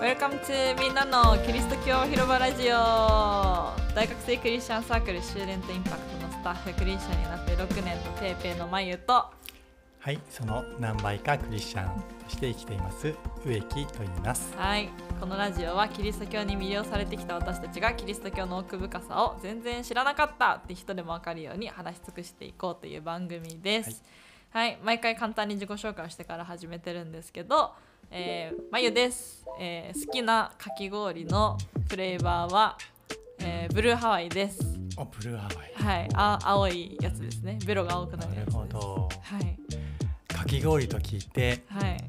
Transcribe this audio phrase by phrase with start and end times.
[0.00, 2.76] Welcome to みんなのキリスト教広場ラジオ。
[3.96, 9.12] 大学生クリスチャンサークルシューデントインパクトのスタッフクリスチャンになって6年とペーペーのまゆと。
[9.98, 13.12] はい、その何倍かクリスチャンとして生きています。
[13.44, 14.54] 植木と言います。
[14.56, 24.04] はいこのラジオはキリスト教に魅了されてきた私たちがキリスト教の奥深さを全然知らなかったって人でも分かるように話し尽くしていこうという番組です。
[24.50, 27.74] はい、毎回簡単に自己紹介をしてから始めてるんですけど
[28.10, 31.58] えー、まゆです、えー好きなかき氷の
[31.88, 32.78] フレーバーは、
[33.40, 34.60] えーブルーハワイです。
[34.96, 35.72] お、ブルーハワイ。
[35.74, 36.08] はい。
[36.14, 37.58] あ青いやつですね。
[37.66, 38.56] ベロが青くななるるやつです。
[38.56, 39.08] ほど。
[39.22, 39.58] はい。
[40.34, 42.04] かき氷と聞いてはい。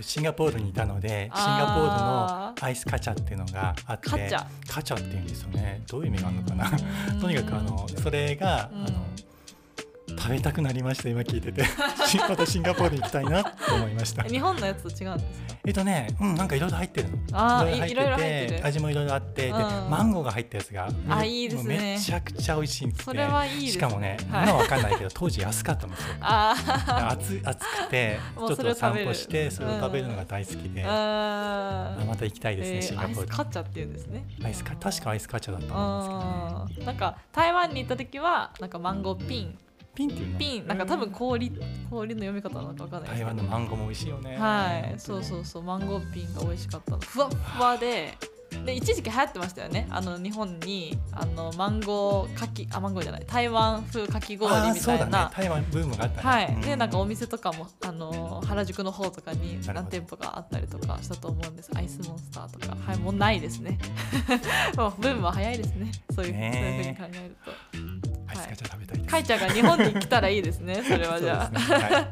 [0.00, 4.44] シンガポールにいたので、シンガポールのアイスカチャっていうのがあって、カチャ。
[4.68, 5.82] カチャって言うんですよね。
[5.86, 6.70] どういう意味があるのかな。
[7.12, 7.20] うん。
[7.20, 8.86] とにかくあのそれが、うん。
[8.86, 9.03] あの
[10.24, 11.62] 食べたくなりました今聞いてて、
[12.06, 14.24] し またシンガポールに行きたいなと思いました。
[14.24, 14.28] え。
[14.30, 15.54] 日本のやつと違うんですか？
[15.66, 17.18] えっとね、うん、なんかいろいろ入ってるの。
[17.32, 18.66] あいいろいろ入ってる。
[18.66, 19.90] 味もいろいろあって、でうん。
[19.90, 21.78] マンゴーが入ったやつが、あめいいですね。
[21.78, 23.70] めちゃくちゃ美味しいんでそれはいいね。
[23.70, 24.42] しかもね、はい。
[24.44, 26.14] 今はわかんないけど当時安かったんですよ。
[26.22, 26.54] あ
[27.10, 33.28] 暑暑くて ちょっと散歩してそれを食べるのが大好きで、ーああまた行きたいですね、えーアイスシンガポール。
[33.28, 34.24] カチャっていうんですね。
[34.42, 36.86] アイスカ確かアイスカチャだったと思うんですけどね。
[36.86, 39.58] なんか台湾に行った時はなんかマンゴーピン
[39.94, 40.38] ピンっていうの？
[40.38, 40.66] ピン。
[40.66, 41.50] なんか多分氷
[41.90, 44.36] 氷の読み方なのかわかんないです台湾のマンゴーも美味しいよね。
[44.36, 44.94] はい。
[44.98, 45.62] そうそうそう。
[45.62, 46.98] マンゴーピンが美味しかったの。
[46.98, 48.16] ふわっふわで。
[48.64, 49.86] で一時期流行ってましたよね。
[49.90, 53.24] あの日本にあのマンゴーかきあマンゴーじゃない。
[53.26, 55.10] 台湾風かき氷みそうだね。
[55.10, 55.32] たいな。
[55.34, 56.22] 台湾ブームがあったね。
[56.22, 61.70] はい、うでなんかお店とかもあの原宿の方とかに何店舗かあったりとかしたと思うんです。
[61.74, 62.76] アイスモンスターとか。
[62.76, 63.78] はいもうないですね。
[64.78, 65.90] もうブームは早いですね。
[66.14, 67.93] そういう,、ねそういうふうに考えると
[68.54, 69.06] アイチャ食べたい。
[69.06, 72.08] カイちゃんが日本に来たらいいですねそれはじゃあ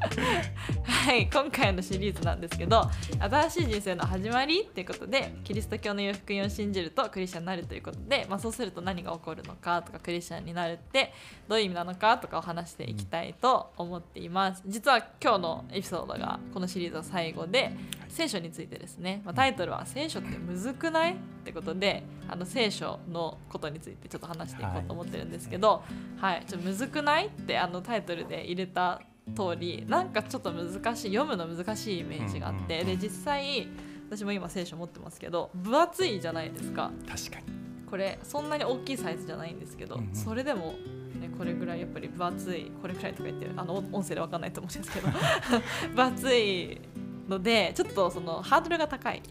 [1.03, 11.13] はい、今回のシリーズなんですけど新しい人生の始まりっていうことでキリスト教の洋服を信じるとクリスチャンになるということで、まあ、そうすると何が起こるのかとかクリスチャンになるって
[11.49, 14.63] どういう意味なのかとかを話していきたいと思っています。
[14.65, 17.73] 実は今日のエピソードがこのシリーズの最後で
[18.09, 25.83] 聖書についてですね、まあ、タイトルは「聖書ってむずくない?」ってことであの聖書のことについてちょっと話していこうと思ってるんですけど、
[26.19, 26.45] はい。
[26.47, 29.03] ちょっとむずくないってあのタイトルで入れた
[29.35, 33.69] 通りなんかちょっと難しい読むの難しいイメージがあって、うんうんうんで実際
[34.13, 36.91] 私も今聖書持ってますけど分厚いじゃないですか。
[37.09, 37.47] 確かに。
[37.89, 40.15] これそんなに大きいサイズじゃないんですけど、うんうん。
[40.15, 40.75] それでも、
[41.19, 45.09] ね、これぐらいやっぱり分厚いこれくらいとか言ってあの音声で分かんないと思うんですけど。
[45.97, 46.79] 分厚い
[47.27, 49.23] のでちょっとそのハードルが高い。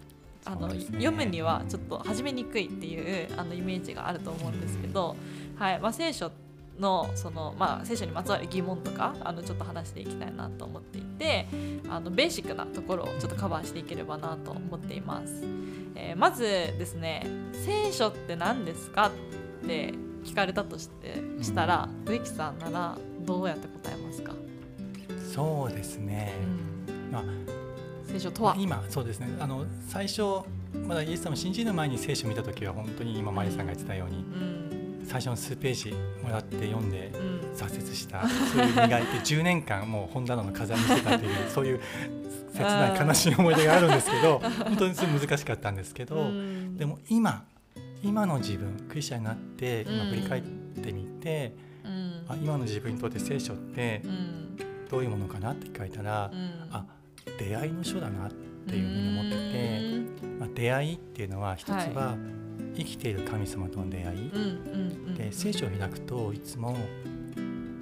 [0.45, 0.79] あの、ね。
[0.79, 5.15] 読むにはちょっと始めにくいっていうあのイメージがあると思うんですけど、
[5.57, 5.79] はい。
[5.79, 6.31] まあ、聖書
[6.81, 11.47] のその、まあ、聖書にまつわる疑問とかあのちょっと話していきたいなと思っていて
[11.87, 15.43] あのベーシックなところをちょっとカバーしていければなと思っています。
[15.95, 19.11] えーまずですね聖書って何ですか
[19.63, 19.93] って
[20.23, 24.33] 聞かれたとしてしたら植木さんならどうやって答えますか、
[25.33, 26.33] そうですね。
[26.87, 27.11] うん。
[27.11, 27.23] まあ
[28.07, 29.27] 聖書とは、今そうですね。
[29.39, 30.21] あの最初
[30.87, 34.60] まだイエス様を信じる前に聖書を見た時は本当に今マリさんが言ってたようにうん
[35.11, 37.51] 最初の数ページもらって読んでうん。
[37.53, 38.25] 挫折した。
[38.29, 41.81] そういう磨いて10年間もう本棚の飾りにしてたという そういう
[42.53, 46.77] 切ない悲しい思い出があるんですけど本当にすごい難しかったんですけど、うん。
[46.77, 47.43] でも今
[48.01, 50.09] 今の自分クリスチャンになって今うん。
[50.11, 50.41] 振り返っ
[50.81, 52.25] てみて、うん。
[52.29, 54.57] あ今の自分にとって聖書ってうん。
[54.89, 56.51] どういうものかなって書いたら、うん。
[56.71, 56.85] あ
[57.37, 58.31] 出会いの書だなっ
[58.65, 60.31] ていうふうに思ってて。
[60.41, 62.17] まあ、出会いっていうのは一つは
[62.75, 64.31] 生きている神様との出会い、
[65.17, 66.75] で聖書を開くといつも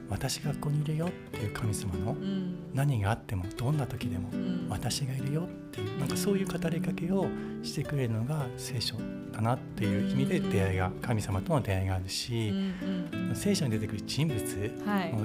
[0.10, 2.56] 私がここにいるよっていう神様のうん。
[2.74, 4.68] 何があってもどんな時でもうん。
[4.70, 7.28] 私がいるよっていうなんかそういう語りかけを
[7.62, 8.96] してくれるのが聖書
[9.32, 13.36] だなっていう意味で出会いが神様との出会いがあるうんしうん。
[13.36, 14.40] 聖書に出てくる人物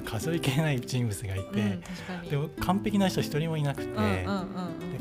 [0.05, 1.79] 数えきれない人物がいうんて
[2.31, 3.99] でも完璧な人一人もいなくて。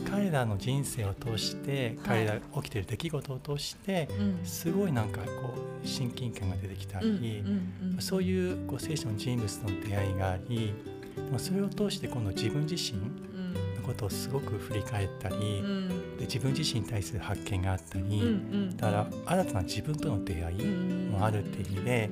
[0.09, 4.45] 彼らの人生を通して彼ら起きている出来事を通してうん。
[4.45, 5.53] すごいなんかこ
[5.83, 10.73] う親近感が出てきたり、うんそういうこう聖書の人物との出会いがあり
[11.15, 18.39] でもそれを通して今度自分自身うんのことをすごく振り返ったり、うんで自分自身に対する発見があったり、
[18.77, 22.09] だから新たな自分との出会いもあるっていう意味で、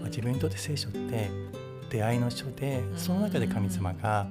[0.00, 1.30] まあ自分にとって聖書って
[1.90, 4.26] 出会いの書でその中で神様が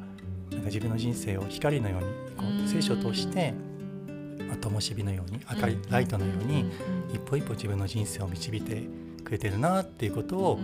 [0.52, 2.08] なんか自分の人生を光のように
[2.42, 3.54] こうんう聖書を通して、
[4.48, 6.66] まあ、灯火のように明かりライトのように
[7.14, 8.84] 一歩一歩自分の人生を導いて
[9.24, 10.60] くれてるなっていうことを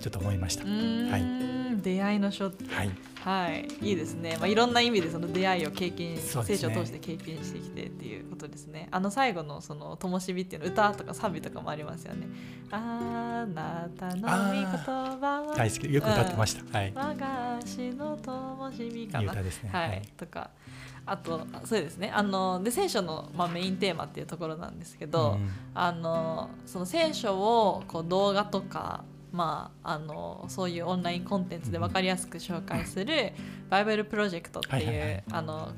[0.00, 0.64] ちょっと思いました。
[0.64, 1.10] うん。
[1.10, 1.82] はい。
[1.82, 2.90] 出会いの書はい。
[3.24, 4.36] はい、いいですね。
[4.38, 6.20] まあ、いろんな意味でその出会いを経験、ね。
[6.20, 8.88] 聖書を通して経験してきてっていうことですね。
[8.90, 12.26] あの最後のその灯火っていうの歌とか賛美とかもありますよね。
[12.70, 15.92] あなたの御言葉は大好き。
[15.92, 16.92] よく歌ってました、はい。
[16.94, 19.22] 我が足の灯火かな。
[19.22, 19.70] いい歌ですね。
[19.72, 20.02] はい、はい。
[20.18, 20.50] とか。
[21.06, 22.10] あとそうですね。
[22.14, 25.50] あので聖書の、まあ、メインテーマっていうところなんですけど、うん。
[25.74, 33.32] あのその聖書をこう動画とか、まあ、あのそういうオンラインコンテンツで分かりやすく紹介する
[33.68, 35.24] バイブルプロジェクトっていう、はいはいはい。
[35.32, 35.72] あの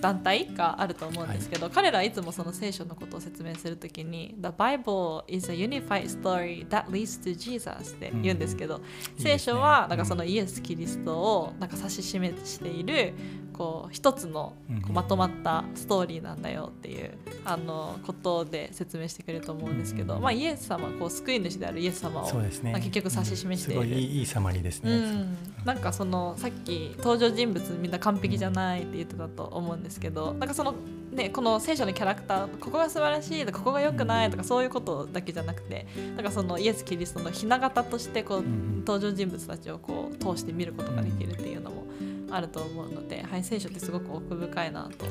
[0.00, 9.14] 団体があると思うんですけど、彼らはいつもその聖書のことを説明するときに「The Bible is a unified story that leads to Jesus」って言うんですけど、いいですね。
[9.18, 10.06] 聖書はなんかうん。
[10.06, 13.14] そのイエス・キリストをなんか指し示している
[13.56, 17.12] こう一つのうんこうまとまったストーリーなんだよっていう
[17.44, 22.50] あのことで説明してくれると思うんですけど、うんまあ、イエス様こう救い主であるイエス様をね。
[22.64, 23.86] まあ結局指し示している。
[23.86, 30.74] いいサマですね、うん、なんかそのさっき登場人物みんな完璧じゃないって言ってたと思うんですけどなんかその
[31.12, 35.86] ねこの聖書のキャラクターここが素晴らしいとかここが良くないとかそういうことだけじゃなくて
[36.16, 38.76] なんかそのイエス・キリストのひな形としてこううん。
[38.86, 41.84] 登場人物たちをこう通して見ることができるっていうのも
[42.30, 45.06] あると思うので、はい、聖書ってすごく奥深いなと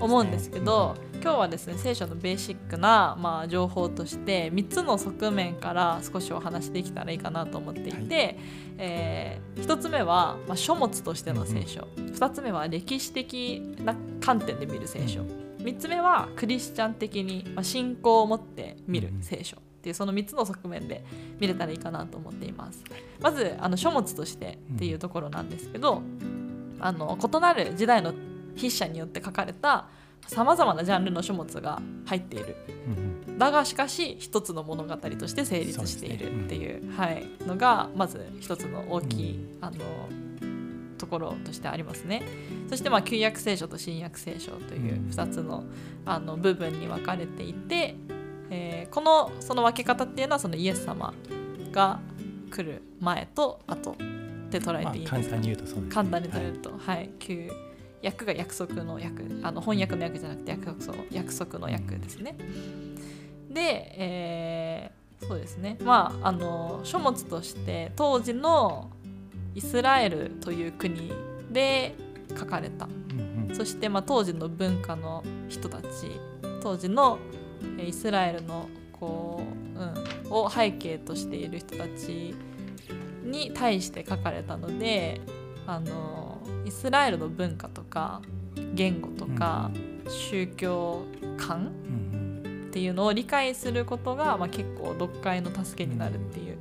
[0.00, 8.34] 思うんですけど、今日はですね聖書のベーシックな、まあ、情報として3つの側面から少しお話しできたらいいかなと思っていて、は
[8.78, 15.22] え1つ目は、まあ、書物としての聖書、2つ目は歴史的な観点で見る聖書、
[15.58, 19.58] 3つ目はクリスチャン的に、まあ、信仰を持って見る聖書。
[19.78, 21.04] っていうその3つの側面で
[21.38, 22.82] 見れたらいいかなと思っています。
[23.20, 26.02] まずあの書物としてっていうところなんですけど、
[26.80, 28.12] あの異なる時代の
[28.56, 29.86] 筆者によって書かれた
[30.26, 32.56] さまざまなジャンルの書物が入っている。
[32.86, 33.38] うんうん。
[33.38, 39.78] だがしかし一つの物語として成立しているっていうはい、のがまず一つの大きい、あの
[40.98, 42.22] ところとしてありますね。
[42.68, 45.10] そしてまあ旧約聖書と新約聖書といううん。
[45.10, 45.64] 2つの,、
[46.04, 47.96] あの部分に分かれていて、
[48.50, 51.14] えーこのその分け方っていうのはそのイエス様
[51.72, 52.00] が
[52.50, 53.60] 来る前と
[54.48, 57.50] 後で捉えまあていいんです簡単に言うとそうですね、簡単に取れると、はい、旧
[58.04, 62.36] 訳が約束の訳あの翻訳の訳じゃなくて約束の約束の訳ですね。
[63.50, 63.60] で、
[63.96, 65.76] えーそうですね。
[65.82, 68.90] まああの書物として当時の
[69.54, 71.12] イスラエルという国
[71.50, 71.96] で
[72.38, 72.86] 書かれた。
[72.86, 73.56] うんうん。
[73.56, 75.88] そして、まあ、当時の文化の人たち
[76.60, 77.18] 当時の
[77.78, 79.42] えーイスラエルのこ
[79.74, 79.78] う、
[80.26, 82.34] うん、を背景としている人たち
[83.30, 85.20] に対して書かれたので
[85.66, 88.22] あのイスラエルの文化とか
[88.74, 89.70] 言語とか
[90.08, 91.02] 宗教
[91.36, 96.56] 観うんっていうのを理解することが、まあ、結構読解の助けになるっていう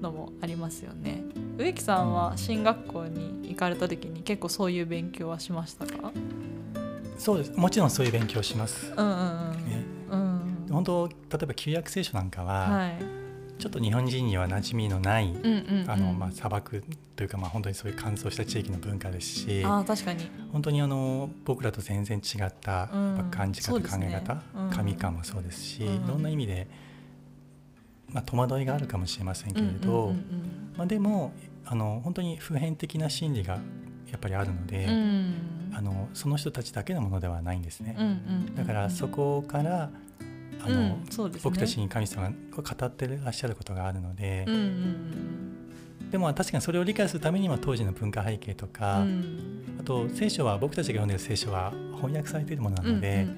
[0.00, 1.22] のもありますよね。
[1.58, 6.12] 植木さんは進学校に行かれた時に結構そういう勉強はしましたか？
[6.14, 7.52] うんそうです。
[7.52, 10.66] もちろんそういう勉強します、うんうんね、うんうん。
[10.72, 13.19] 本当例えば旧約聖書なんかは、はい
[13.60, 15.34] ちょっと日本人には馴染みのない、
[15.86, 16.82] あのまあ、砂漠
[17.14, 20.30] というか、まあ、本当にそういう乾燥した地域の文化ですしあー確かに。
[20.50, 22.88] 本当にあの僕らと全然違った、
[23.30, 24.70] 感じ方、考え方、うん。
[24.70, 26.68] 神感もそうですし、うんいろんな意味で、
[28.08, 30.14] まあ、戸惑いがあるかもしれませんけれど、
[30.86, 31.32] でも
[31.66, 33.58] あの本当に普遍的な真理が
[34.10, 34.86] やっぱりあるので、
[35.74, 37.94] あのその人たちだけのものではないんですね。
[38.56, 39.90] だからそこから
[40.64, 41.38] あの、うんね。
[41.42, 45.56] 僕たちに神様が語ってらっしゃることがあるので、うんうん
[46.10, 49.78] でも確かにそれを理解するためには当時の文化背景とうか、ん。
[49.78, 53.28] あと聖書は僕たちが読んでいる聖書は翻訳されているものなので、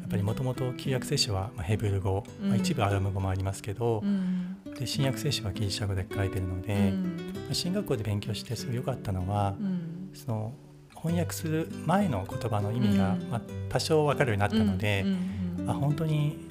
[0.00, 2.48] やっぱりもともと旧約聖書はまあヘブル語、うん。
[2.48, 4.56] まあ、一部アラム語もありますけどう、ん。
[4.78, 7.16] で新約聖書はギリシャ語で書かれているので、うん。
[7.34, 10.10] まあ進学校で勉強してすごい良かったのは、うん。
[10.14, 10.54] その
[10.96, 13.28] 翻訳する前の言葉の意味が、うん。
[13.28, 15.70] まあ、多少分かるようになったので、うんうん。
[15.70, 16.48] あ本当に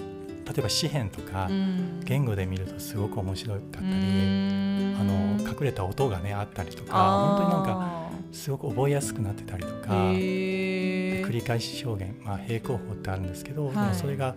[0.52, 2.02] 例えば詩篇とか、うん。
[2.04, 4.98] 言語で見るとすごく面白かったり、うん。
[5.00, 13.76] あの隠れた音がねあったりとか本当になんかすごく覚えやすくなってたりとか繰り返し表現、まあ、平行法ってあるんですけど、はい。
[13.76, 14.36] でもそれが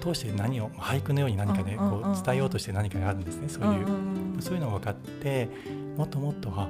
[0.00, 5.48] 通して何を俳句のように何かねこう伝えようとして何かがあるんですねそういう、そういうのが分かって
[5.96, 6.68] もっともっとあ、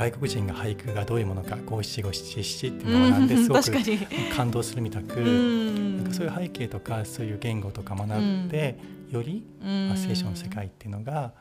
[0.00, 5.96] 外国人が俳句がどういうものか五七五七七っていうのを学んですごく感動するみたく、うん。
[5.98, 8.48] なんかそういう背景とかそういう言語とか学ん。
[8.48, 8.78] で、
[9.10, 11.34] より、まあ、聖書の世界っていうのが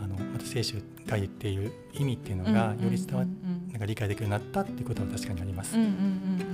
[0.00, 5.76] あのまた聖書が言っている意味っていうのがより伝わなんか理解できるようになったっていうことは確かにあります。
[5.76, 6.45] うんうんうん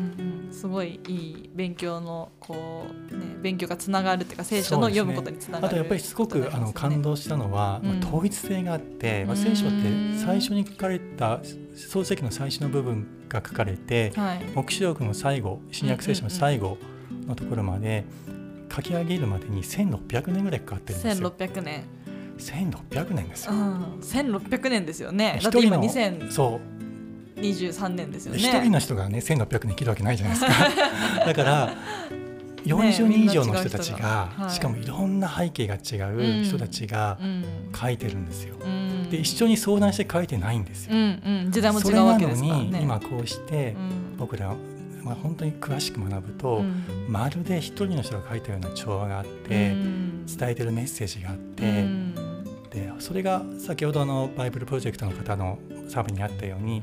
[0.53, 11.41] すごいいい勉強のこう、ね、勉強がつながるっていうか聖書の読むことにつながる、ね、あとやっぱりすごくあの感動したのは、うん、統一性があって、まあ、聖書って最初に書かれた
[11.75, 16.79] 創世記の最初の部分が書かれて、はい、黙示録の最後新約聖書の最後
[17.27, 18.05] のところまで
[18.75, 21.31] 書き上げるまでに1600年ぐらいかかってるんですよ。
[21.31, 21.85] 1600年。
[22.39, 23.53] 1600年ですよ。
[23.53, 25.39] うん、1600年ですよね。
[25.43, 26.82] だって今2000そう
[27.37, 28.39] 23年ですよね。
[28.39, 31.25] 一人の人がね1600年生きるわけないじゃないですか。
[31.27, 31.75] だから
[32.65, 37.19] 40人以上の人たちが、はい、しかもいろんな背景が違う人たちが
[37.79, 38.57] 書いてるんですよ。
[38.65, 40.95] うん、で一緒に相談して書いてないんですよ。
[40.95, 42.81] うんうん、時代も違うわけですからね。
[42.83, 43.77] 今こうして
[44.19, 44.55] 僕ら
[45.05, 52.15] まあ、本当に詳しく学ぶと、うん、まるで一人の人が書いたような調和があって、うん、伝えてるメッセージがあって、うん、
[52.71, 55.59] でそれが先ほどのバイブルプロジェクトの方の
[55.93, 56.83] サブにあったように、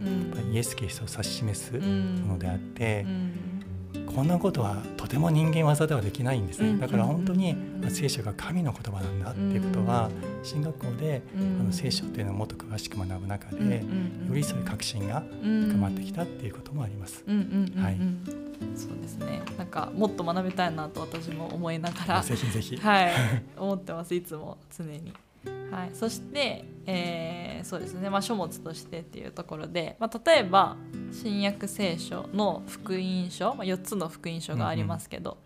[0.54, 3.06] イエス・キリストを指し示すものであって、
[4.16, 7.56] こんなことはとても人間技ではできないんですね、だから本当に
[7.90, 10.12] 聖書が神の言葉なんだっていうことは
[10.44, 13.82] 進学校であの聖書っていうのをもっと詳しく学ぶ中でよ
[14.32, 17.24] りそういう確信が深まってきたっていうこともあります。
[17.26, 17.98] はい。
[18.76, 19.42] そうですね。
[19.58, 23.12] なんかもっと学びたいなと私も思いながら、ぜひぜひ、はい、
[23.58, 24.14] 思ってます。
[24.14, 25.14] いつも常に。
[25.72, 30.78] はい、そして、えー、そうですね、まあ、書物としてっていうところで、まあ、例えば
[31.12, 35.38] 新約聖書の福音書、まあ、4つの福音書がありますけど、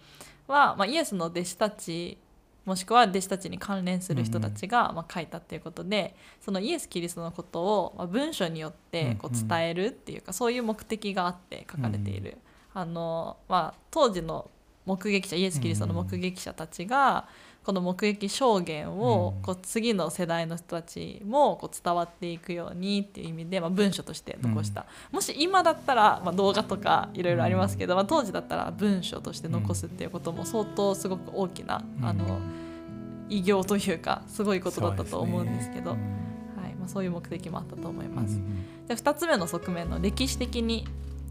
[0.47, 2.17] うんうん、は、まあ、イエスの弟子たち
[2.65, 12.37] もしくは弟子たちに関連する人たちが、まあ、書いたっていうことでそのイエス・キリストのことを、まあ、文章によってこう伝えるっていうか、そういう目的があって書かれている、
[12.73, 14.49] あのまあ、当時の
[14.85, 17.27] 目撃者イエス・キリストの目撃者たちが、
[17.63, 32.39] この目撃証言をこう次の世代の人たちもこう伝わっていくようにっていう意味で、まあ、文書として残した、もし今だったら、まあ、動画とかいろいろありますけど、まあ、当時だったら文書として残すっていうことも相当すごく大きな、あの
[33.29, 35.91] 偉業というかすごいことだったと思うんですけど。
[35.91, 35.99] はい。
[36.75, 38.39] まあ、そういう目的もあったと思います。
[38.87, 40.85] で2つ目の側面の歴史的に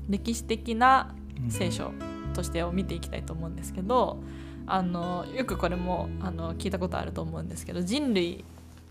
[0.09, 1.15] 歴史的な
[1.51, 1.93] 聖書
[2.35, 4.19] としてを見ていきたいと思うんですけど、
[4.67, 8.45] あのよくこれもあの聞いたことあると思うんですけど人類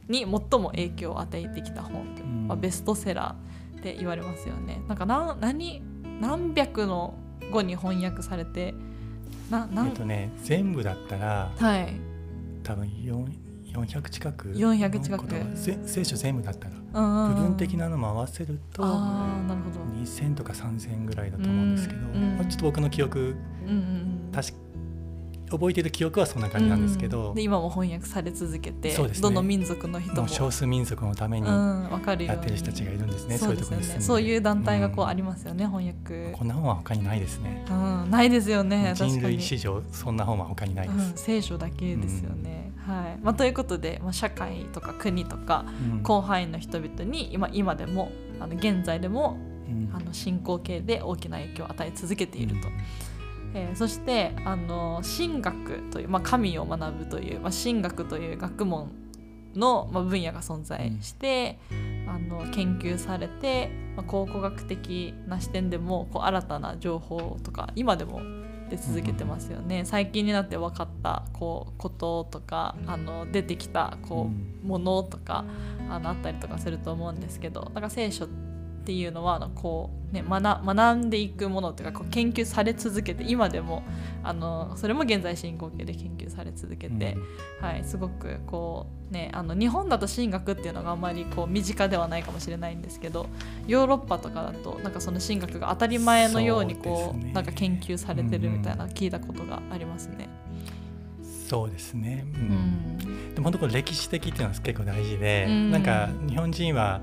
[0.08, 4.82] に最も影響を与えてきた本という、まあ、ベストセラーって言われますよね。
[4.88, 5.82] なんか何何
[6.20, 7.16] 何百の
[7.52, 8.74] 語に翻訳されて
[9.50, 11.94] ななんえっとね全部だったら、はい、
[12.64, 12.88] 多分
[13.74, 15.26] 400近く400近く。
[15.88, 16.76] 聖書全部だったら
[17.30, 23.36] 部分的なのも合わせると2000とか3000ぐらいだと思うんですけど、まあ、ちょっと僕の記憶、
[23.66, 24.58] うんうん、確か
[25.52, 30.28] 覚えてる記憶はそんな感じなんですけど、うん、で今も翻訳され続けて、ね、どの民族の人も。
[30.28, 36.32] 少数民族のためにやってる人たちがいるんですね、うん、そういうところにそういう団体がこうありますよね、翻訳。
[36.38, 43.20] こんな本は他にないですね、うん、ないですよね人類史上そんな本は他にないです、聖書だけですよね、はい。
[43.22, 45.66] まあ、ということで、まあ、社会とか国とか
[46.04, 49.38] 広範囲の人々に今今でもあの現在でも、
[49.94, 52.68] あの進行形で大きな影響を与え続けていると。
[53.54, 58.92] えー、そしてあの神学という、まあ、神を学ぶという、まあ、神学という学問
[59.56, 68.22] の、まあ、分野が存在して、うん、あの研究されて、まあ、考古学的な視点でもこう新たな情報とか今でも
[68.70, 74.30] 出続けてますよね、うん、最近になって分かったこうこととかあの出てきたこ
[74.64, 75.44] うものとか
[75.90, 78.51] あのあったりとかすると思うんですけどだから聖書って
[78.82, 83.84] っていうのはこう、ね、学学んでいくものというかこう研究され続けて今でも
[84.24, 87.18] あのそれも現在進行形で研究され続けて、
[87.60, 93.28] うん、はい、すごくこう、ね、あの日本だと神学っていうのがあんまりこう身近ではないかもしれないんですけど
[93.68, 100.28] ヨーロッパとかだとなんかその神学が当たり前のようにこう、ね、なんか研究されてるみたいな聞いたことがありますね。
[101.48, 107.02] そうですね、うん、うん、でも本当これ歴史的っていうのは結構大事で、うん、なんか日本人は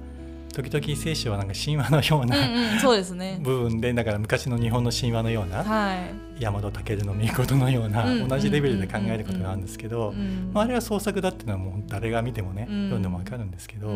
[0.53, 3.39] 時々聖書はなんか神話のような、うんうん、そうですね。
[3.43, 5.95] 部分でだから昔の日本の神話のような、は
[6.39, 10.13] い、大和武の御事のような、同じレベルで考えることがあるんですけど、
[10.53, 13.93] まあ、あれは創作だっていうのはもう誰が見てもね、読んでも分かるんですけど。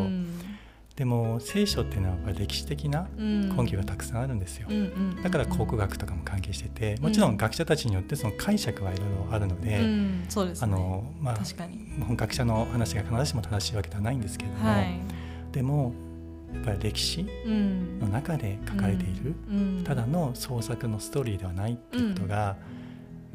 [0.96, 4.68] でも聖書っていうのは歴史的な根拠がたくさんあるんですよ、
[5.22, 9.80] だから考古学とかも関係しててもちろん学者たちによってその解釈はいろいろあるので、
[10.60, 11.38] あのまあ
[12.14, 15.00] 学者の話が必ずしも正しいわけではないんですけれども、はい、
[15.50, 15.92] でもやっ
[16.64, 17.26] ぱり歴史
[18.00, 19.34] の中で書かれている、
[19.84, 22.56] ただの創作のストーリーではないっていうことが、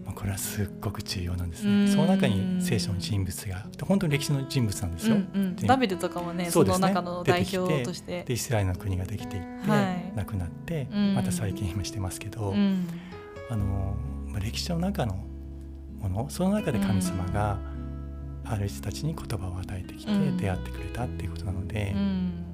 [0.05, 1.87] まあ、これはすっごく重要なんですね。
[1.87, 5.15] その中に聖書の人物が本当に歴史の人物なんですよ。
[5.15, 8.23] うんうん、ダビデとかもねその中の代表として。
[8.23, 12.53] でイスラエルの国ができていって、はい、亡くなって、また再建今してますけど、
[13.49, 13.97] あの
[14.39, 15.25] 歴史の中の
[15.99, 17.59] ものその中で神様が
[18.45, 22.45] ある人たちに言葉を与えてきて出会ってくれたっていうことなので、うん、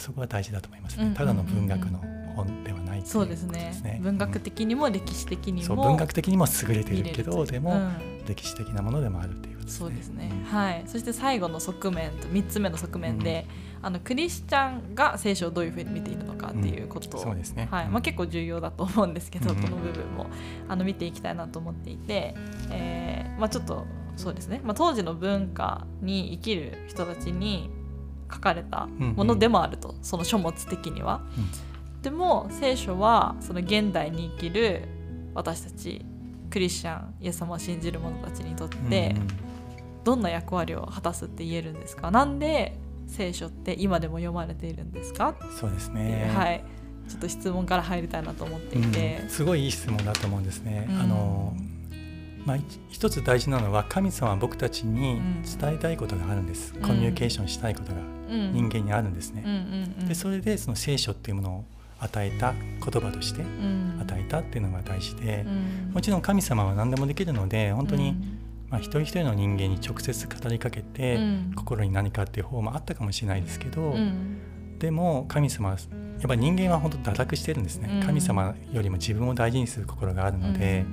[0.00, 2.00] そこは大事だと思いますね、ただの文学の
[2.34, 4.00] 本ではない、ね、そうですね。
[4.02, 7.76] 文学的にも歴史的にも、文学的にも優れているけどでも、
[8.26, 9.78] 歴史的なものでもあるっていうことですね。
[9.78, 10.30] そうですね。
[10.46, 10.82] はい。
[10.86, 13.46] そして最後の側面と3つ目の側面で、
[13.82, 17.18] あのクリスチャンが聖書をどういうふうに見ているのかっていうこと。
[17.18, 17.68] を、そうですね。
[17.70, 17.88] はい。
[17.88, 20.26] まあ、結構重要だと思うんですけど、この部分も
[20.68, 22.34] あの見ていきたいなと思っていて、
[22.70, 27.70] えーまあ、ちょっとそうですね、まあ、当時の文化に生きる人たちに
[28.32, 31.20] 書かれたものでもあると、その書物的には。
[32.02, 34.88] でも聖書はその現代に生きる
[35.34, 36.04] 私たち
[36.50, 39.14] クリスチャンイエス様を信じる者たちにとって、
[40.04, 42.10] どんな役割を果たすって言えるんですか？
[42.10, 45.34] なんで聖書って今でも読まれているんですか？
[45.58, 46.30] そうですね。
[46.34, 46.64] はい。
[47.08, 51.54] ちょっと質問から入りたいなと思っていて、うん、すごいいい質問だと思うんですね、うん、あの
[52.46, 52.56] まあ、
[52.88, 55.20] 一つ大事なのは神様は僕たちに
[55.60, 57.98] 伝えたいことがあるんです、うん、コミュニケーションしたいことが
[58.30, 61.64] 人間にあるんですね、でそれでその聖書っていうものを
[61.98, 65.44] 与えた言葉として与えたっていうのが大事で、
[65.92, 68.16] もちろん神様は何でもできるので本当に、
[68.70, 71.18] まあ、一人一人の人間に直接語りかけて、
[71.56, 73.94] 心に何かっていう方もあったかもしれないですけど、
[74.78, 75.76] でも神様は
[76.20, 80.86] やっぱり人間は本当堕落してるんですね、神様よりも自分を大事にする心があるので、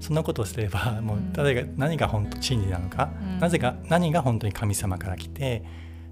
[0.00, 5.62] そんなことをすればもう誰が何が本当真理なのか、なぜか何が本当に神様から来て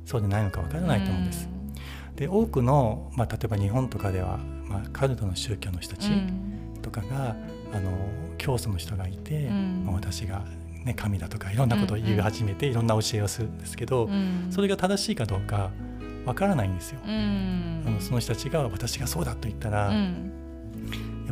[0.07, 1.49] そうでないのかわからないと思うんです。
[2.15, 6.11] で多くの、まあ、例えば日本とかでは、まあ、カルトの宗教の人たち
[6.81, 7.37] とかが、
[7.75, 7.91] あの
[8.39, 10.43] 教祖の人がいて、まあ、私が
[10.85, 14.09] ね、神だとかいろんなことを言い始めて、いろんな教えをするんですけど、
[14.51, 15.71] それが正しいかどうか
[16.25, 17.01] わからないんですよ。
[17.05, 17.09] あ
[17.91, 20.11] のその人たちが私がそうだと言ったら、や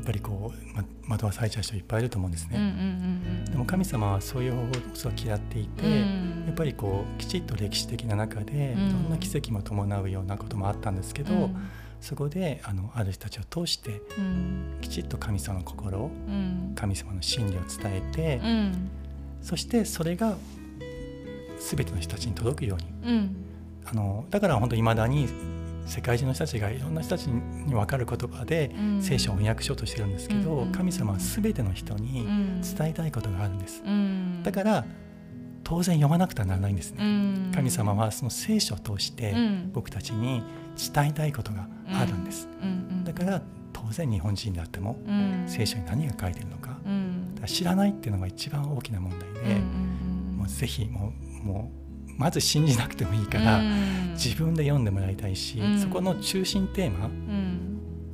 [0.05, 3.45] っぱりこう、ま、惑わされちゃう人いっぱいいると思うんですね。
[3.51, 11.51] でも神様はそういう方法を嫌っていて、やっぱりこうきちっと歴史的な中でどんな奇跡も伴うようなこともあったんですけど、
[12.01, 14.03] そこであのある人たちを通して、
[14.83, 16.11] きちっと神様の心、
[16.75, 18.41] 神様の真理を伝えて、
[19.41, 20.37] そしてそれが
[21.59, 23.37] 全ての人たちに届くように、うん、
[23.87, 25.29] あのだから本当いまだに
[25.87, 28.71] 世界中の人たちがいろんな人たちに分かる言葉で
[29.01, 32.27] 聖書を翻訳しようとしてるんですけど、うん、神様は全ての人に
[32.77, 33.83] 伝えたいことがあるんです。
[33.85, 34.85] うん、だから
[35.63, 37.51] 当然読まなくてはならないんですね。
[37.55, 39.35] 神様はその聖書を通して
[39.73, 40.43] 僕たちに
[40.95, 42.49] 伝えたいことがあるんです。
[43.05, 43.43] だから
[43.73, 44.99] 当然日本人であっても
[45.47, 46.79] 聖書に何が書いてるのか
[47.47, 49.61] 知らないっていうのが一番大きな問題で、
[50.37, 51.84] もうぜひもうもう
[52.17, 53.61] まず信じなくてもいいから、
[54.13, 57.11] 自分で読んでもらいたいし、そこの中心テーマ、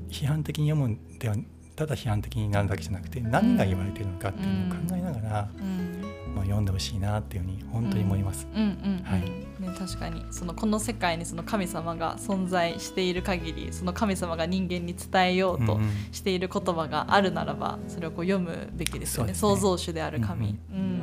[0.08, 1.36] 批判的に読むんでは
[1.80, 5.48] ただ批判的になるだけじゃなくて何が言われているのかっていうのを考えながら、
[6.34, 8.46] まあ、読んでほしいなっていうふうに本当に思います。
[8.52, 9.62] はい。
[9.62, 15.80] ね、確かにそのこの世界にその神様が存在している限りその神様が人間に伝えようと
[16.12, 21.02] している言葉があるならばそれをこう読むべきですよね、ね、創造主である神、うん、うん、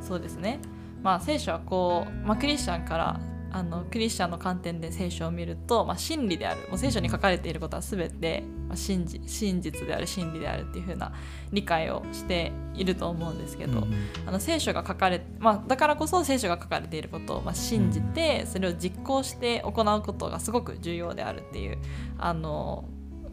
[0.00, 0.58] そうですね
[1.02, 3.20] まあ聖書はこう、まあ、クリスチャンから
[3.54, 11.12] あのクリスチャンの観点で聖書を見ると、まあ、真理であるもう聖書に書かれていることは全て、まあ、真真実である真理であるっていう風な
[11.52, 13.94] 理解をしていると思うんですけど、うん、
[14.26, 21.78] あの聖書が書かれ、まあ、だからこそ聖書が書かれていることを、まあ、信じてそれを実行して行うことがすごく重要であるっていう
[22.18, 22.86] あの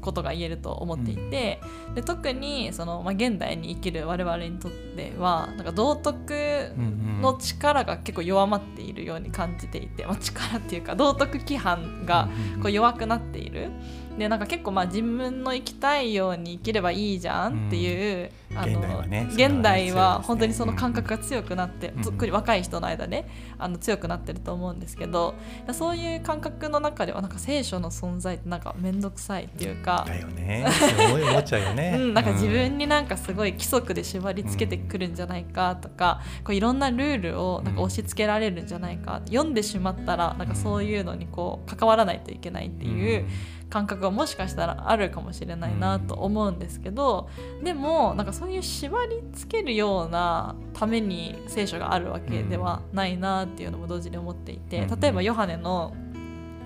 [0.09, 6.71] ことが言えると思っていて、うん、で特にその、まあ、現代に生きる我々にとってはなんか道徳
[7.21, 12.27] の力が結構弱まっているように感じていて、まあ、力っていうか道徳規範が
[12.61, 13.69] こう弱くなっている。
[14.17, 25.35] でなんか結構まあ自分の生きたいように生きればいいじゃんっていう、あの現代はね現代は本当にその感覚が強くなって、特に若い人の間であの強くなってると思うんですけど
[25.71, 30.65] そういう感覚の中ではなんか聖書の存在ってなんか面倒くさいっていうかだよね。
[30.71, 43.25] すごい思っちゃうよね、 うん、なんか自分になんかすごい規則で縛り付けてくるんじゃないかとか、こういろんなルールをなんか押し付けられるんじゃないか、読んでしまったらなんかそういうのにこう関わらないといけないっていう、
[43.69, 55.93] 感覚がもしかしたらあるかもしれないなと思うんですけど、うん、でもなんかそういう縛りつけるようなために聖書があるわけではないなっていうのも同時に思っていて例えばヨハネの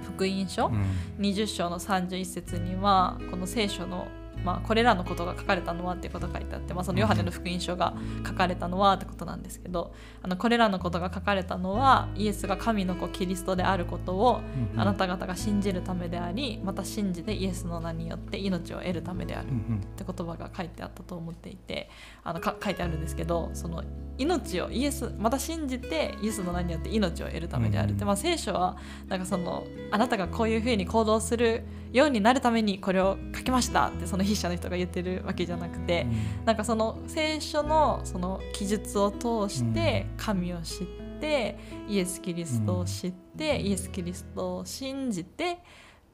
[0.03, 0.85] 福音書、うん、
[1.19, 4.07] 20章の31節にはこの聖書の
[4.43, 7.93] まあ、これらのことが書かれたのはっていうことが書いてあって、まあ、そのヨハネの福音書が
[8.25, 14.41] 書かれたのはってことなんですけどあのこれらのことが書かれたのはイエスが神の子キリストであることを
[14.75, 19.49] あなた方が信じるためでありまた信じてイエスの名によって命を得るためであるっ
[19.95, 21.89] て言葉が書いてあったと思っていて
[22.23, 23.83] あのか書いてあるんですけどその
[24.17, 28.77] 命をイエスまた信じてイエスの名によって命を得るためであるって、まあ、聖書は
[29.07, 36.07] なんかそのあなたがこういうふうに行動するようになるためにこれを書きましたってその筆者の人が言ってるわけじゃなくて、
[36.39, 40.87] うん、なんかその聖書のその記述を通して神を知っ
[41.21, 45.59] て、イエス・キリストを知って、イエス・キリストを信じて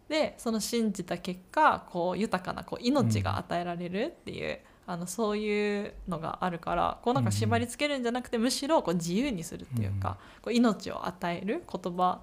[0.10, 4.60] でその信じた結果こう豊かなこう命が与えられるっていう。
[4.86, 12.22] あのそういうのがあるからこうなんか縛りつけるんじゃなくて、むしろこう自由にするっていうか、こう命を与える言葉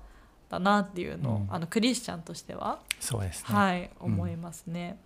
[0.48, 4.98] だなっていうのを、うん、あのクリスチャンとしてはそうです、ね、はい、思いますね。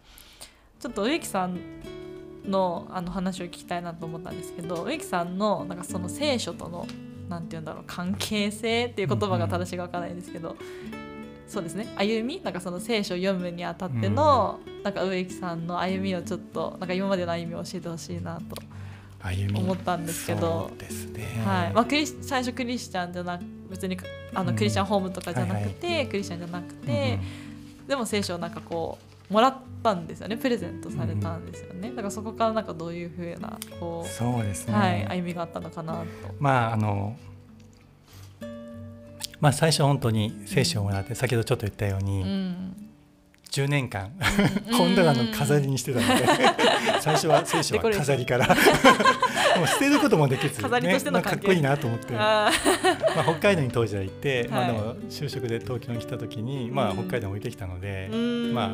[0.79, 1.59] ちょっと植木さん
[2.47, 6.87] のあの話を聞きたいなと思ったんですけど植木さんのなんかその聖書との
[7.29, 10.57] なんて言うんだろう関係性っていう言葉が正しいか分からないですけど、
[11.47, 11.87] そうですね。
[11.97, 12.41] 歩み？
[12.43, 18.57] なんかその聖書を読むにあたっての、うん、なんか植木さんの歩みをちょっとなんか今までの歩みを教えてほしいなと
[19.55, 21.73] 思ったんですけどですね、はい。
[21.73, 23.97] まあ、クリ最初クリスチャンじゃなく別に
[24.35, 27.19] あのクリスチャンホームとかじゃなくて、はいはい、クリスチャンじゃなくて、
[27.81, 28.99] うん、でも聖書をなんかこ
[29.31, 30.37] うもらったんですよね。
[30.37, 36.05] プレゼントされたんですよね、うん、だからそこからなんかどういうふうなこうそうですね、はい、歩みがあったのかなと。
[36.39, 37.17] まああの
[39.41, 42.90] まあ、最初本当に聖書をもらって、先ほどちょっと言ったように、うん
[43.51, 44.13] 10年間。
[44.73, 46.27] 本棚の飾りにしてたので。
[47.01, 48.47] 最初は聖書は飾りから。
[49.57, 52.13] もう捨てることもできず、ね、飾りとしてのかっこいいなと思って。
[52.13, 52.53] まあ、
[53.25, 58.09] 北海道に当時はいて、まあ、でも就職で東京に来た時に、まあ、北海道に置いてきたので、
[58.53, 58.69] まあ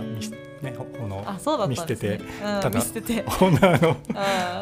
[0.64, 2.80] ね、この見捨ててただ
[3.26, 3.96] 本棚の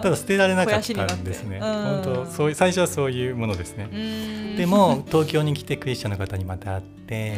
[0.03, 1.59] ただ捨てられなかったんですね。
[1.61, 3.89] 本当そういう最初はそういうものですね。
[4.57, 7.37] でも東京に来てクリスチャンの方にまた会って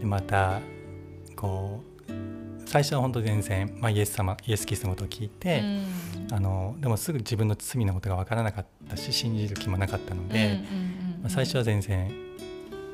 [0.00, 0.60] でまた
[1.34, 1.91] こう
[2.72, 10.58] 最初は本当全然、まあ、イエス様イエス・キリストのことを聞いて、うん、あのでもすぐ自分の罪のことが分からなかったし信じる気もなかったので、
[11.20, 12.10] まあ、最初は全然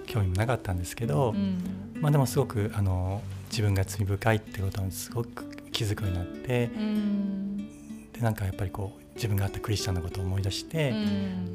[0.05, 7.69] 興味もなかったんですけど、うん、まあ、でもすごくあの自分が罪深いってことにすごく気づくようになって、うん、
[8.12, 10.93] でなんかやっぱりこう自分があったクリスチャンのことを思い出して、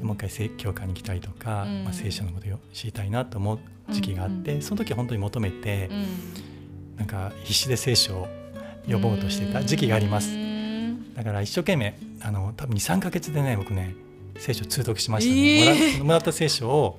[0.02, 3.58] もう一回教会に行きたいとか、まあ、聖書のことを知りたいなと思う
[3.90, 5.90] 時期があって、その時は本当に求めて。
[6.96, 8.28] なんか必死で聖書を
[8.82, 10.30] 読もうとしてた時期があります。
[11.14, 13.94] だから一生懸命あの多分23か月でね僕ね
[14.38, 16.98] 聖書通読しましたね、えー、もらった聖書を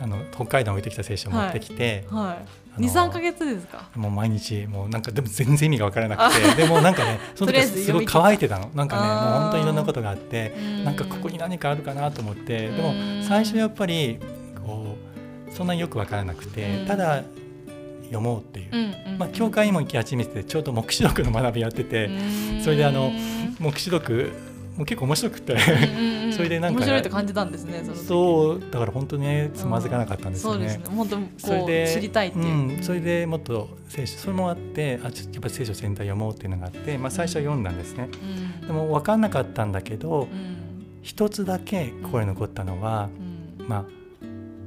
[0.00, 2.26] あの北海道に置いてきた聖書を持ってきて、はい。
[2.26, 2.38] は
[2.78, 3.88] い、23か月ですか？
[3.94, 6.54] もう毎日もうなんかでも全然意味が分からなくて。
[6.62, 8.70] でもなんかねその時すごい乾いてたの。
[8.74, 12.68] なんかねもう本当にいろんなことがあってなんかここに何かあるかなと思って。
[12.70, 12.94] でも
[13.26, 14.18] 最初やっぱり
[14.64, 14.96] こ
[15.50, 17.22] うそんなによく分からなくてただ
[18.14, 22.10] 読もうっていう、うんうん、まあ、教会にも行き始めてちょうど黙示録の学びやってて
[22.62, 23.10] それであの
[23.58, 24.32] 黙示録
[24.76, 25.56] もう結構面白くて
[26.32, 30.58] それでなんか、面白いと感じたんですねそうだから本当にねつまずかなかったんですよね。
[30.58, 30.96] そうですね。
[30.96, 38.08] 本当それで知りたいっていう、うん、それでもっと聖書それもあってあちょっとやっぱり聖書全体読もうっていうのがあって、まあ、最初は読んだんですね。
[38.60, 43.10] うん、でも分かんなかったんだけど、うん、一つだけ心に残ったのは、
[43.68, 44.03] まあ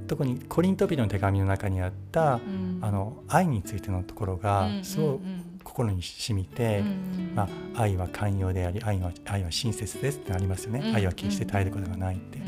[0.08, 5.22] 特にコリント人の手紙の中にあった、うん、あの愛についてのところがすごく
[5.64, 6.82] 心に染みて、
[7.36, 12.40] まあ、愛は寛容であり愛は愛は親切ですってありますよね、愛は決して耐えることがないって。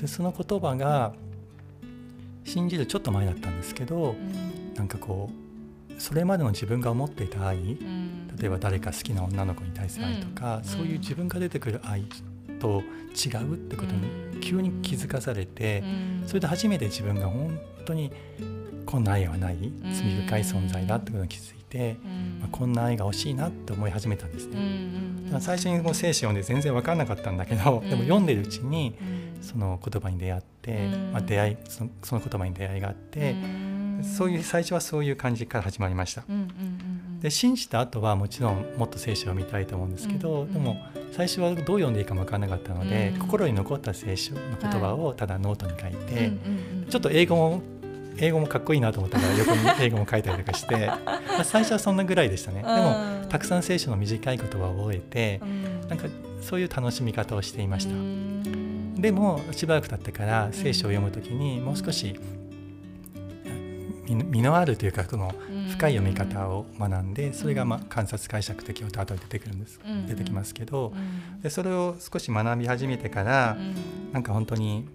[0.00, 1.12] でその言葉が
[2.44, 7.78] 信じるちょっと前だったんですけど、うん、なんかこうそれまでの自分が思っていた愛、
[8.38, 12.04] 例えば誰か好きな女の子に対する愛とか、そういう自分が出てくる愛
[12.64, 12.82] と
[13.14, 15.84] 違うってことに急に気づかされて、
[16.26, 18.10] それで初めて自分が本当に
[18.86, 21.98] こんな愛はない罪深い存在だってことに気づいて、
[22.40, 24.56] まあ、こんな愛が欲しいなって思い始めたんですね。
[25.40, 28.94] 最初にもう聖書を読んで全然分からなかったんだけど、でも読んでるうちに
[29.42, 33.36] その言葉に出会って、まあ、出会いそのその言葉に出会いがあって、
[34.16, 36.24] そういう最初はそういう感じから始まりました。
[37.24, 40.76] で信じた後はもちろんもっと聖書を見たいと思うんですけど、でも
[41.12, 46.32] 最初はどう読んでいいかも分からなかったので、心に残った聖書の言葉をただノートに書いて、
[46.90, 47.62] ちょっと英語も
[48.18, 52.60] 英語もかっこいいなと思ったから横に英語も書いたりとかして まあ最初はそんなぐらいでしたね。
[52.60, 55.40] でもたくさん聖書の短い言葉を覚えて、
[55.88, 55.98] なん。
[55.98, 56.06] か
[56.42, 57.94] そういう楽しみ方をしていました
[59.00, 62.20] でもしばらく経ってから聖書を読む時にもう少し
[64.06, 65.34] 身のあるというかこの
[65.70, 70.92] 深い読み方を学んでそれがまあ観察解釈的をと後で出てくるんです出てきますけど
[71.42, 73.56] でそれを少し学び始めてから
[74.12, 74.86] なんか本当に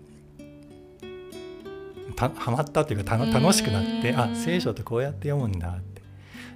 [2.15, 5.89] たハマったというか楽しくなってあ聖書ってこうやって読むんだって。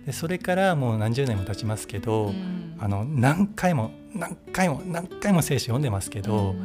[0.05, 2.33] でそれからもう何十年も経ちますけど
[2.77, 6.55] あの何回も何回も何回も聖書読んでますけど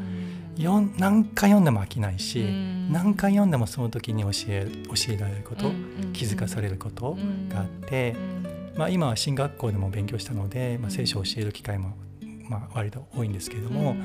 [0.59, 2.45] よ何回読んでも飽きないし
[2.91, 5.71] 何回読んでもその時に教え教えられること
[6.13, 7.17] 気づかされること
[7.49, 8.17] があって
[8.77, 11.97] まあ今は進学校でも勉強したのでまあ聖書を教える機会も
[12.49, 13.97] まあ割と多いんですけれども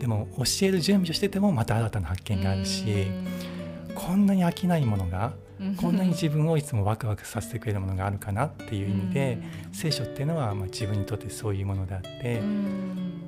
[0.00, 3.06] でも教える準備をしててもまた新たな発見があるし
[3.94, 5.32] こんなに飽きないものが
[5.76, 9.38] こんなに自分をいつもワクワクさせてくれるものがあるかなっていう意味で、
[9.72, 12.40] 聖書っていうのはまあ自分にとってそういうものであって、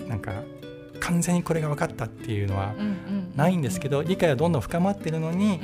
[0.09, 0.33] なんか
[1.03, 2.75] 完全にこれが分かったっていうのは
[3.35, 5.59] ないんですけど理解はどんどん深まってるのに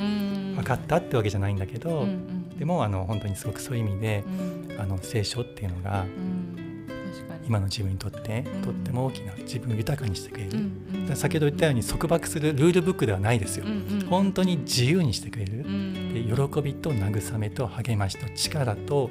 [0.57, 2.07] 分かったってわけじゃないんだけど、
[2.59, 4.25] でもあの本当にすごくそういう意味で、
[4.79, 6.05] あの聖書っていうのが、
[7.47, 10.59] 今の自分にとってとっても大きな自分を豊かにしてくれる、
[11.09, 13.65] うん、先ほど言ったように束縛するルールブックではないですよ、
[14.11, 19.11] 本当に自由にしてくれる、うん、で喜びと慰めと励ましと力と、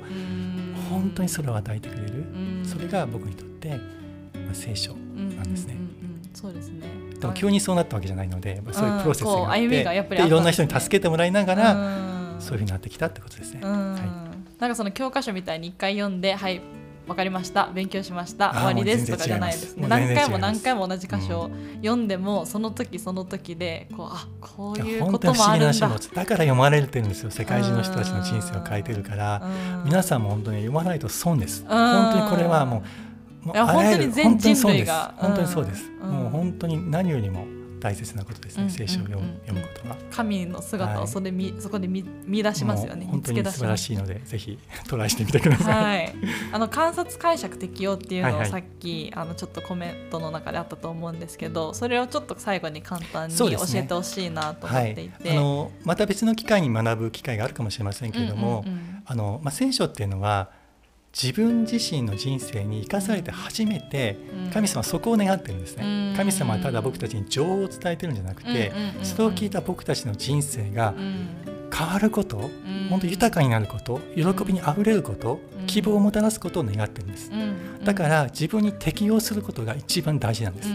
[0.89, 2.25] 本当にそれを与えてくれる、
[2.63, 5.86] それが僕にとって、まあ、聖書なんですね。
[6.37, 6.85] そうですね。
[7.19, 11.73] でも急にそうなったわけじゃないので、まあ、そういうプロセスがあって、でいろんな人に助けてもらいながら、
[12.39, 13.61] そういうふうになってきたってことですね。
[13.63, 16.61] はい、なんかその教科書みたいに一回読んではい
[17.07, 17.71] 分かりました。
[17.73, 18.51] 勉強しました。
[18.51, 19.11] 終わりです。
[19.11, 19.77] とかじゃないです。
[19.77, 25.87] ね何回も何回も同じ箇所を読んでも、その時その時でこうあこういうこともあるんだ。
[25.87, 29.41] だから読まれてるんですよ世界中の人たちの人生を変えてるから
[29.85, 31.65] 皆さんも本当に読まないと損です。
[31.67, 33.06] 本当にこれはもう
[33.53, 35.13] 本当に全人類が。
[35.17, 37.45] 本当にそうです、もう本当に何よりも
[37.79, 43.05] 大切なことですね、聖書を読む,、読むことは神の姿をそれみ、そこで見見出しますよね。
[43.05, 44.57] 本当に素晴らしいのでぜひ
[44.87, 46.13] トライしてみてください、はい、
[46.51, 58.65] あの観察解釈適用っていうのをさっき、あのちょっとコメントの中であったと思うんですけどそれをちょっと最後に簡単に教えてほしいなと思っていて、ねはい、あのまた別の機会に学ぶ機会があるかもしれませんけれども、
[59.05, 60.49] あのまあ、聖書っていうのは
[61.13, 64.17] 自分自身の人生に生かされて初めて
[64.53, 68.71] 神様はそこを願ってるんですね、神様はただ僕たちに情報を伝えてるんじゃなくて、
[69.03, 70.93] それを聞いた僕たちの人生が
[71.73, 72.49] 変わること、
[72.89, 77.31] 本当豊かになること喜びにあふれること、希望をもたらすことを願ってるんです、
[77.87, 80.69] だから自分に適応することが一番大事なんです、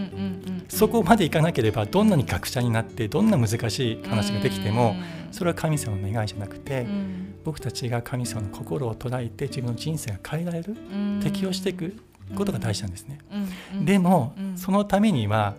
[0.67, 4.95] そこまでいかなければどんなに学者になってどんな難しい話ができても
[5.31, 6.87] それは神様の願いじゃなくて、
[7.43, 10.75] 僕たちが神様の心を捉えて自分の人生が変えられる、
[11.21, 11.95] 適応していく
[12.35, 13.19] ことが大事なんですね。
[13.83, 15.53] でも、そのためには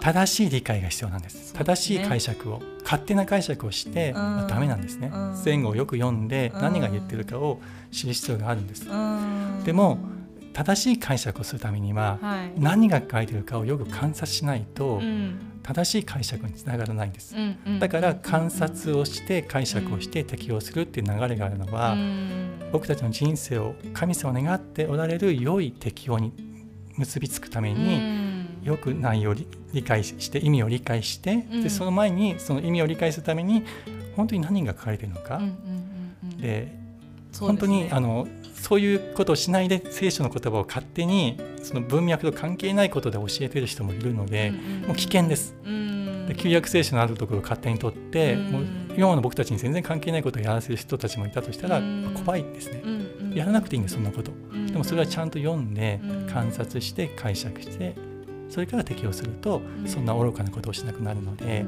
[0.00, 1.52] 正しい理解が必要なんです。
[1.52, 5.10] 正しい解釈を勝手な解釈をしてはダメなんですね。
[5.44, 8.86] 前後をよく読んで何が言ってるかを知る必要があるんです。
[9.64, 9.98] でも
[10.56, 12.18] 正しい解釈をするためには、
[12.56, 15.02] 何が書いてるかをよく観察しないと、
[15.62, 26.32] 正しい解釈につながらないんです、うんうん、だから観察をして解釈をして適用するっていう流れがあるのは、うん、僕たちの人生を神様を願っておられる良い適用に
[26.96, 29.34] 結びつくために、うん、よく内容を
[29.72, 33.64] 理解して意味を理解して、うん、でその前にその意味を理解するために
[34.14, 35.42] 本当に何が書かれているのか、
[36.38, 36.72] で
[37.40, 38.26] 本当にあの
[38.60, 44.52] そういうことをしないで聖書の言葉を勝手にその文脈と関係ないことで教えてる人もいるので、
[44.86, 45.54] もう危険です。
[46.26, 48.64] で旧約聖書のあるところを勝手に取って、もう
[48.96, 51.80] 今の僕たちに全然関係ないことをやらせる人たちもいたとしたら、
[52.24, 52.82] 怖いですね、
[53.34, 54.32] やらなくていいんですそんなこと、
[54.72, 56.00] でもそれはちゃんと読んで
[56.32, 57.94] 観察して解釈して
[58.48, 61.64] それから適用すると、そんな愚かなことをしなくなるので、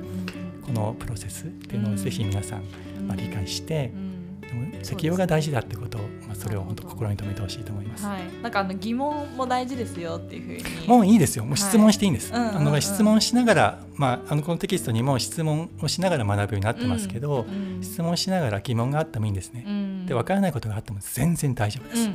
[0.64, 2.62] このプロセスっていうのをぜひ皆さん、
[3.06, 3.92] まあ、理解して、
[4.82, 8.04] 適用が大事だってことを、まあ、それを本当心に留めてほしいと思います。
[8.04, 10.88] はい、なんかあの疑問も大事ですよっていうふうに。
[10.88, 11.44] もういいですよ。
[11.44, 12.32] もう質問していいんです。
[12.32, 19.64] はい、あの質問しながら、まああのこのテキストにも質問をしながら学ぶようになってますけど、うんうん、質問しながら疑問があってもいいんですね。
[19.66, 22.10] うん、で分からないことがあっても全然大丈夫です。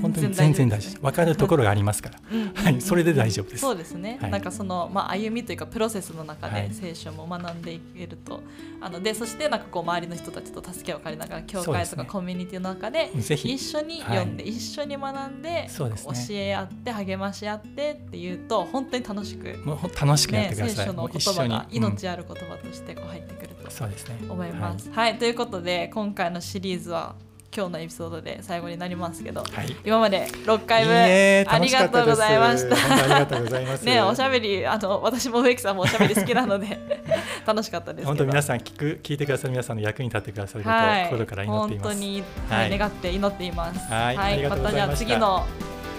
[0.00, 2.20] 本当に全然大丈夫分かるところがありますから、
[2.54, 3.60] はい、それで大丈夫です。
[3.60, 8.42] そうですね、はい、なんかその、まあ、歩みというかプロセスの中で聖書も学んでいけると、はい、
[8.82, 15.88] あのでそしてなんかこう周りの人たちと助けを借りながら教会とかコミュニティの中で一緒に読んで、一緒に学んで、教
[16.30, 24.90] え合って励まし合ってっていうと本当に楽しく、もう楽しくやってください、聖書の言葉が命ある言葉としてこう入ってくると思います。
[24.90, 25.18] はい。
[25.18, 27.14] ということで今回のシリーズは
[27.54, 32.76] 今日のエピソードで最後になりますけど、はい、今まで6回目ありがとうございました。
[32.76, 33.84] ありがとうございます。
[33.84, 36.78] ねおしゃべりあの私も植木さんもおしゃべり好きなので
[37.46, 41.88] 楽しかったです本当皆さん聞く聞いてくださる皆さんの役に立ってくださることを心から祈っています。
[41.88, 43.92] 本当に、はい、願って祈っています。
[43.92, 44.70] はい、はい、また。
[44.70, 45.46] じゃあ次の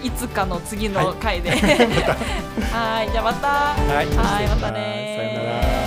[0.04, 1.50] いつかの次の回で、
[2.72, 5.79] はい、じゃあまた、はい、はい、またね